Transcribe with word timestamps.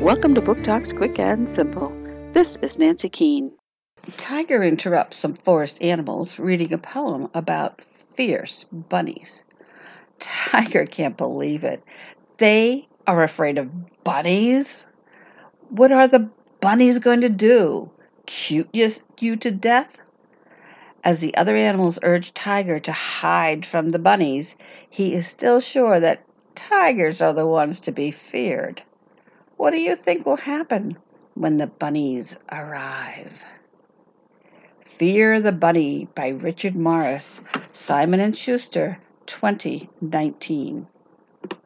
Welcome 0.00 0.36
to 0.36 0.40
Book 0.40 0.62
Talks 0.62 0.92
Quick 0.92 1.18
and 1.18 1.50
Simple. 1.50 1.92
This 2.32 2.56
is 2.62 2.78
Nancy 2.78 3.08
Keane. 3.08 3.50
Tiger 4.16 4.62
interrupts 4.62 5.16
some 5.16 5.34
forest 5.34 5.82
animals 5.82 6.38
reading 6.38 6.72
a 6.72 6.78
poem 6.78 7.28
about 7.34 7.82
fierce 7.82 8.62
bunnies. 8.70 9.42
Tiger 10.20 10.86
can't 10.86 11.16
believe 11.16 11.64
it. 11.64 11.82
They 12.36 12.86
are 13.08 13.24
afraid 13.24 13.58
of 13.58 14.04
bunnies? 14.04 14.84
What 15.70 15.90
are 15.90 16.06
the 16.06 16.30
bunnies 16.60 17.00
going 17.00 17.22
to 17.22 17.28
do? 17.28 17.90
Cute 18.26 18.68
you, 18.72 18.90
you 19.18 19.34
to 19.34 19.50
death? 19.50 19.98
As 21.02 21.18
the 21.18 21.36
other 21.36 21.56
animals 21.56 21.98
urge 22.04 22.32
Tiger 22.34 22.78
to 22.78 22.92
hide 22.92 23.66
from 23.66 23.88
the 23.88 23.98
bunnies, 23.98 24.54
he 24.88 25.12
is 25.14 25.26
still 25.26 25.60
sure 25.60 25.98
that 25.98 26.24
tigers 26.54 27.20
are 27.20 27.32
the 27.32 27.48
ones 27.48 27.80
to 27.80 27.90
be 27.90 28.12
feared. 28.12 28.80
What 29.58 29.72
do 29.72 29.80
you 29.80 29.96
think 29.96 30.24
will 30.24 30.36
happen 30.36 30.98
when 31.34 31.56
the 31.56 31.66
bunnies 31.66 32.36
arrive? 32.48 33.44
Fear 34.84 35.40
the 35.40 35.50
Bunny 35.50 36.06
by 36.14 36.28
Richard 36.28 36.76
Morris, 36.76 37.40
Simon 37.72 38.32
& 38.32 38.34
Schuster, 38.34 39.00
2019. 39.26 40.86